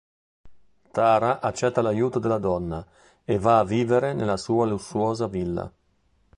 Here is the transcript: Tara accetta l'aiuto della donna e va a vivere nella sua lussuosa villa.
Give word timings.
Tara 0.89 1.41
accetta 1.41 1.81
l'aiuto 1.83 2.17
della 2.17 2.39
donna 2.39 2.83
e 3.23 3.37
va 3.37 3.59
a 3.59 3.63
vivere 3.63 4.13
nella 4.13 4.35
sua 4.37 4.65
lussuosa 4.65 5.27
villa. 5.27 5.71